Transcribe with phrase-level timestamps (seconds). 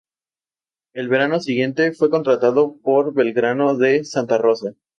[0.95, 4.73] El verano siguiente, fue contratado por Belgrano de Santa Rosa.